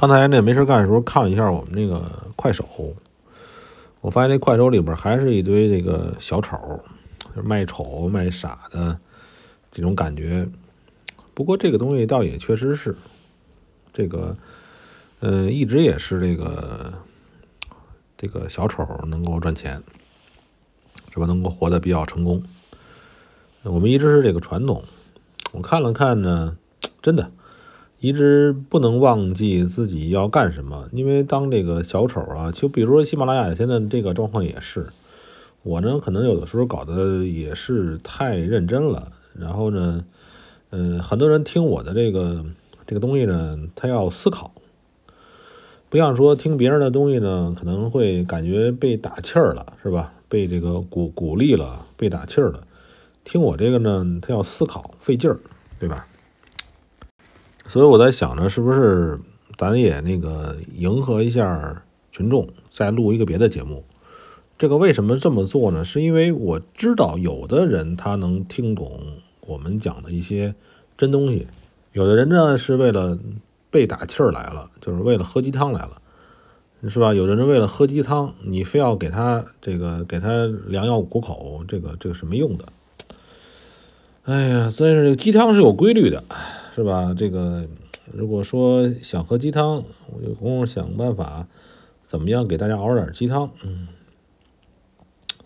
[0.00, 2.64] 刚才那没事干的时候看了一下我们那个快手，
[4.00, 6.82] 我发现那快手里边还是一堆这个小丑，
[7.44, 8.98] 卖丑卖傻的
[9.70, 10.48] 这种感觉。
[11.34, 12.96] 不过这个东西倒也确实是，
[13.92, 14.34] 这个，
[15.20, 16.94] 呃，一直也是这个
[18.16, 19.82] 这个小丑能够赚钱，
[21.12, 21.26] 是吧？
[21.26, 22.42] 能够活得比较成功。
[23.64, 24.82] 我们一直是这个传统。
[25.52, 26.56] 我看了看呢，
[27.02, 27.30] 真的。
[28.00, 34.86] 一直不能忘记自己要干什么，因为当这个小丑啊，就比如说喜马拉雅现在这个状况也是，
[35.62, 40.02] 我呢可能有的时候搞得也是太认真了，然后呢，
[40.70, 42.42] 嗯，很多人听我的这个
[42.86, 44.50] 这个东西呢，他要思考，
[45.90, 50.12] 不像说听别人的东西呢，可能会感觉被打气儿了，是吧？
[50.30, 52.64] 被这个鼓鼓励了，被打气儿了，
[53.24, 55.38] 听我这个呢，他要思考，费劲儿，
[55.78, 56.06] 对吧？
[57.70, 59.16] 所以我在想呢，是不是
[59.56, 63.84] 咱也那个迎合一下群众，再录一个别的节目？
[64.58, 65.84] 这个为什么这么做呢？
[65.84, 69.00] 是因为我知道有的人他能听懂
[69.46, 70.56] 我们讲的一些
[70.98, 71.46] 真东西，
[71.92, 73.16] 有的人呢是为了
[73.70, 76.00] 被打气儿来了，就是为了喝鸡汤来了，
[76.88, 77.14] 是吧？
[77.14, 82.64] 有的人为了喝鸡汤，你非要给他这个给他良药苦口，这个这个是没用的。
[84.24, 86.24] 哎呀，真是这个鸡汤是有规律的。
[86.80, 87.12] 是吧？
[87.12, 87.68] 这个
[88.10, 91.46] 如果说想喝鸡汤，我有空想办法
[92.06, 93.50] 怎么样给大家熬点鸡汤。
[93.62, 93.86] 嗯，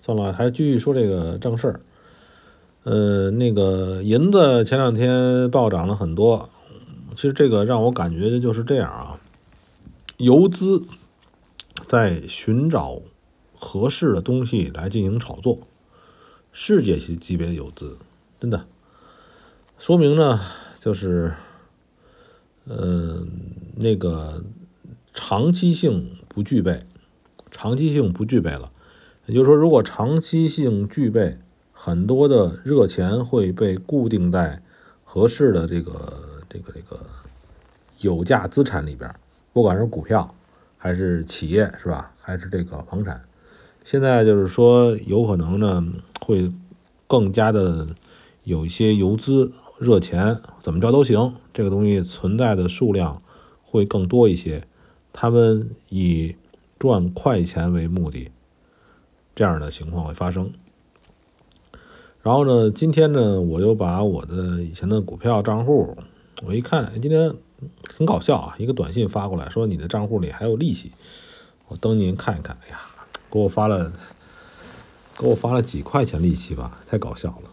[0.00, 1.80] 算了，还继续说这个正事儿。
[2.84, 6.48] 呃，那个银子前两天暴涨了很多，
[7.16, 9.18] 其实这个让我感觉就是这样啊，
[10.18, 10.84] 游资
[11.88, 13.02] 在寻找
[13.56, 15.58] 合适的东西来进行炒作，
[16.52, 17.98] 世界级级别的游资，
[18.38, 18.66] 真的
[19.80, 20.38] 说明呢。
[20.84, 21.32] 就是，
[22.66, 23.26] 嗯，
[23.74, 24.44] 那个
[25.14, 26.84] 长期性不具备，
[27.50, 28.70] 长期性不具备了。
[29.24, 31.38] 也就是说，如果长期性具备，
[31.72, 34.60] 很多的热钱会被固定在
[35.04, 37.00] 合适的这个这个这个
[38.00, 39.10] 有价资产里边，
[39.54, 40.34] 不管是股票
[40.76, 42.12] 还是企业，是吧？
[42.20, 43.24] 还是这个房产。
[43.86, 45.82] 现在就是说，有可能呢，
[46.20, 46.52] 会
[47.06, 47.88] 更加的
[48.42, 49.50] 有一些游资。
[49.84, 53.20] 热钱怎么着都行，这个东西存在的数量
[53.62, 54.66] 会更多一些。
[55.12, 56.34] 他们以
[56.78, 58.32] 赚快钱为目的，
[59.34, 60.50] 这样的情况会发生。
[62.22, 65.96] 然后呢，今天呢，我又把我的以前的股票账户，
[66.46, 67.34] 我一看，今天
[67.94, 70.90] 很搞笑啊，一个短信发过来说你的账户里还有利息，
[71.68, 72.80] 我登进去看一看，哎呀，
[73.30, 73.92] 给我发了，
[75.18, 77.50] 给我发了几块钱利息吧，太搞笑了。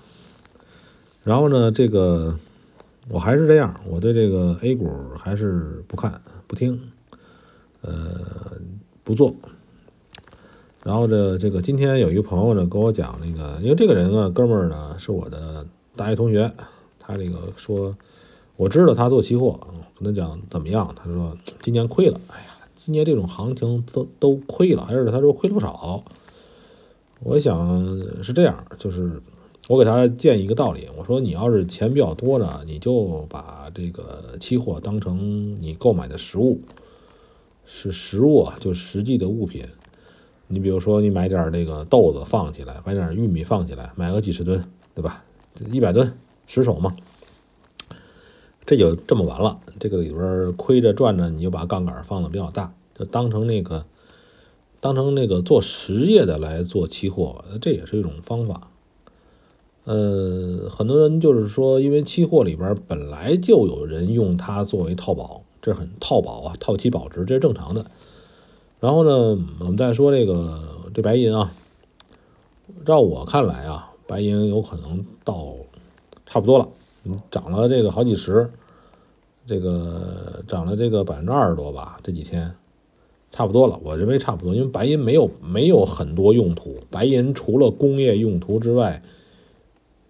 [1.24, 2.36] 然后呢，这个
[3.08, 6.82] 我还是这样，我对这个 A 股还是不看不听，
[7.82, 8.20] 呃，
[9.04, 9.36] 不做。
[10.84, 15.64] 然后这这个今天有一个朋友呢跟我讲那个，因为这个人啊，哥们儿呢是我的
[15.96, 16.52] 大学同学，
[17.00, 17.96] 他这个说
[18.56, 19.60] 我知道他做期货，
[20.00, 26.04] 跟他讲怎么样，他说今年亏了，哎呀，今年这种行情都都亏了，而且他说亏了不少？
[27.20, 29.22] 我想是这样，就是。
[29.72, 36.60] 我给他建议一个道理，我说你要是钱比较多呢，你就把这个期货当成你购买的实物，
[37.66, 39.64] 是实物啊，就实际的物品。
[40.48, 44.62] 你比如说你买点这个豆子放起来，买点玉米放起来，买个几十吨，
[44.94, 45.24] 对吧？
[45.72, 46.18] 一百吨
[46.48, 46.94] 十手嘛，
[48.66, 49.58] 这就这么完了。
[49.80, 53.86] 这个里边亏着赚着，你就把杠杆放的比较大，就当成那个
[54.82, 58.68] 当成那个做实业的来做期货，这也是一种方法。
[59.84, 67.88] 呃，很多人就是说，因为期货里边本来就有人用它作为套保，这很套保啊，套期保值，这是正常的。
[68.80, 70.60] 然后呢，我们再说这个
[70.94, 71.52] 这白银啊，
[72.86, 75.56] 照我看来啊，白银有可能到
[76.28, 76.68] 差不多了，
[77.32, 78.52] 涨了这个好几十，
[79.48, 82.54] 这个涨了这个百分之二十多吧，这几天
[83.32, 89.02] 差不多了，我认为差不多，因为白银没有没有很多用途，白银除了工业用途之外。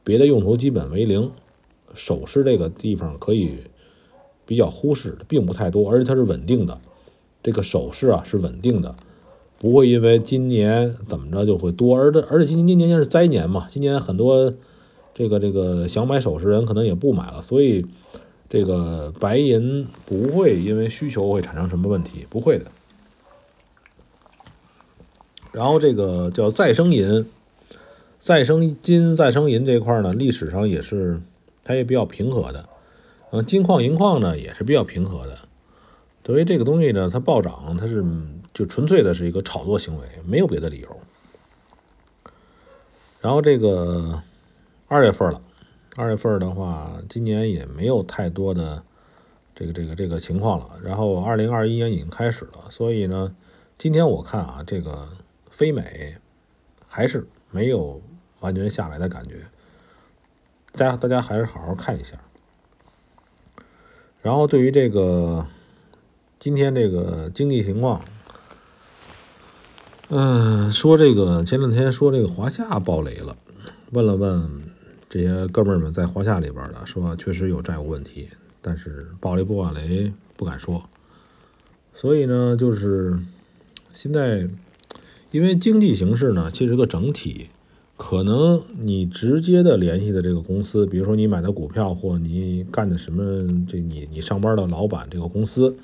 [0.03, 1.31] 别的用途基本为零，
[1.93, 3.57] 首饰这个地方可以
[4.45, 6.79] 比较忽视，并不太多，而且它是稳定的。
[7.43, 8.95] 这个首饰啊是稳定的，
[9.57, 14.53] 不会因为今年怎么着就会多，而且而且今年今年是灾年嘛，今年很多
[15.13, 17.85] 这个这个想买首饰人可能也不买了，所以
[18.49, 22.65] 这个白银不会因为需求会产生什么问题，不会的。
[25.51, 27.25] 然后这个叫再生银。
[28.21, 31.19] 再生金、再生银这一块呢，历史上也是，
[31.63, 32.69] 它也比较平和的。
[33.31, 35.39] 嗯，金矿、银矿呢也是比较平和的。
[36.23, 38.05] 所以这个东西呢，它暴涨，它是
[38.53, 40.99] 就纯粹的是一个炒作行为，没有别的理由。
[43.21, 44.21] 然后这个
[44.87, 45.41] 二月份了，
[45.95, 48.83] 二月份的话，今年也没有太多的
[49.55, 50.69] 这个这个这个情况了。
[50.83, 53.35] 然后二零二一年已经开始了，所以呢，
[53.79, 55.09] 今天我看啊，这个
[55.49, 56.17] 非美
[56.87, 57.99] 还是没有
[58.41, 59.45] 完全下来的感觉。
[60.73, 62.17] 大家大家还是好好看一下。
[64.21, 65.47] 然后对于这个
[66.37, 68.01] 今天这个经济情况。
[70.13, 73.37] 嗯，说这个前两天说这个华夏爆雷了，
[73.91, 74.61] 问了问
[75.09, 78.27] 这些哥们儿们在华夏里边的，说确实有债务问题，
[78.61, 80.83] 但是爆雷不爆雷不敢说。
[81.95, 83.17] 所以呢，就是
[83.93, 84.49] 现在
[85.31, 87.47] 因为经济形势呢，其实个整体，
[88.03, 95.77] 可能你直接的联系的这个公司，比如说你买的股票或你干的什么，这你你上班的老板这个公司。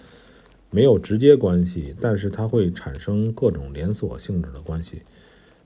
[0.71, 5.03] 没有直接关系，但是它会产生各种连锁性质的关系。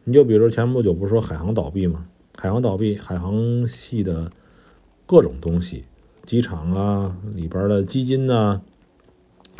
[0.03, 2.06] 你就比如前不久不是说海航倒闭吗？
[2.36, 4.30] 海航倒闭，海航系的
[5.06, 5.86] 各种东西，
[6.25, 8.62] 机场啊里边的基金呐，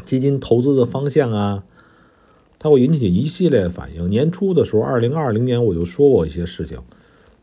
[0.04, 1.64] 基金投资的方向啊，
[2.64, 4.08] 它会引起一系列反应。
[4.08, 6.78] 年初的时候，二零二零年我就说过一些事情，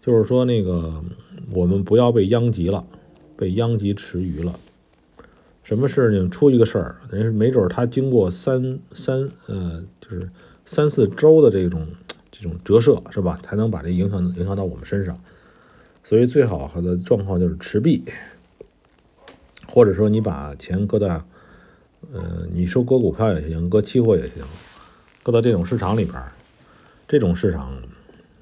[0.01, 1.03] 就是说那个
[1.51, 2.87] 我们不要被殃及了，
[3.37, 4.57] 被殃及池鱼了。
[5.65, 10.31] 什么事情出一个事儿，人没准他经过三三呃，就是
[10.65, 11.85] 三四周的这种
[12.31, 13.41] 这种折射，是吧？
[13.43, 15.21] 才能把这影响影响到我们身上。
[16.05, 18.05] 所以最好的状况就是持币，
[19.67, 21.09] 或者说你把钱搁在，
[22.13, 24.45] 呃，你说搁股票也行，搁期货也行，
[25.23, 26.23] 搁到这种市场里边，
[27.07, 27.73] 这种市场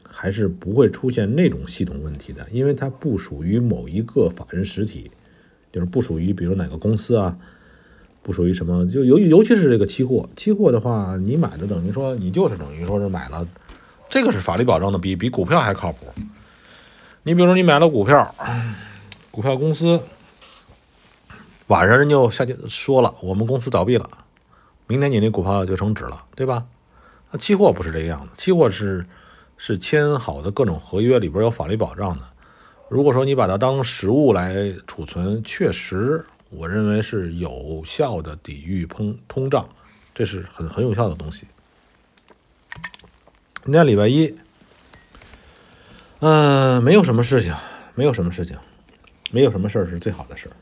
[0.08, 5.10] 还是不会出现那种系统问题的，因为它不属于某一个法人实体。
[5.72, 7.36] 就是不属于，比如哪个公司啊，
[8.22, 13.46] 不属于什么，就尤尤其是这个期货，期货的话，你买的等于说你就是等于说是买了，
[14.08, 16.06] 这个是法律保障的，比比股票还靠谱。
[17.24, 18.34] 你比如说你买了股票，
[19.30, 20.00] 股票公司
[21.66, 24.08] 晚上人就下去说了，我们公司倒闭了，
[24.86, 26.64] 明天你那股票就成纸了，对吧？
[27.30, 29.04] 那期货不是这个样子，期货是
[29.56, 32.22] 是签好的各种合约里边有法律保障的。
[32.88, 39.68] 如果说你把它当实物来储存，确实，我认为是有效的抵御通通胀，
[40.14, 41.48] 这是很很有效的东西。
[43.64, 44.32] 今天礼拜一，
[46.20, 47.52] 嗯，没有什么事情，
[47.96, 48.56] 没有什么事情，
[49.32, 50.54] 没有什么事儿是最好的事儿。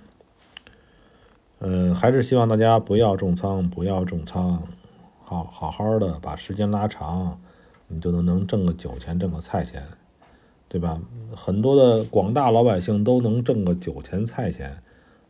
[1.60, 4.62] 嗯，还是希望大家不要重仓，不要重仓，
[5.24, 7.40] 好好好的把时间拉长，
[7.88, 9.82] 你就能能挣个酒钱，挣个菜钱。
[10.66, 11.00] 对吧？
[11.36, 14.82] 很多的广大老百姓都能挣个酒钱菜钱，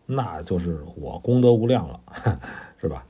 [0.06, 2.00] 那就是我功德无量了，
[2.81, 3.05] 是吧？